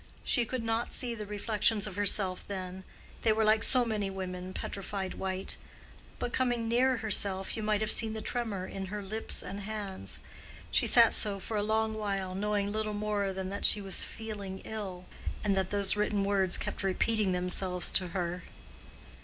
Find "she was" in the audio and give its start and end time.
13.63-14.03